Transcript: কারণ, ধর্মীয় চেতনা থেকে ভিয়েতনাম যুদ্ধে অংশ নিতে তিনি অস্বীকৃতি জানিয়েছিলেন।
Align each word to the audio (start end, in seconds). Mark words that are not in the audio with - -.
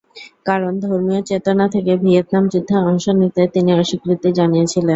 কারণ, 0.45 0.73
ধর্মীয় 0.79 1.21
চেতনা 1.23 1.65
থেকে 1.67 1.91
ভিয়েতনাম 2.03 2.43
যুদ্ধে 2.53 2.75
অংশ 2.89 3.05
নিতে 3.21 3.41
তিনি 3.53 3.71
অস্বীকৃতি 3.73 4.29
জানিয়েছিলেন। 4.39 4.89